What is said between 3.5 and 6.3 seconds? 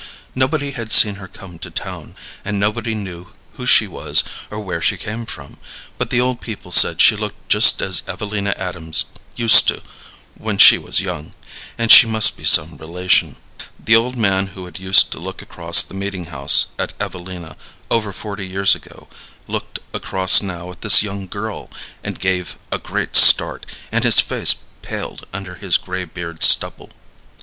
who she was or where she came from, but the